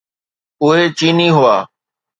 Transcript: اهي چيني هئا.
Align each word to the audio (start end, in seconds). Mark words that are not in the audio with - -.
اهي 0.63 0.85
چيني 0.97 1.27
هئا. 1.37 1.57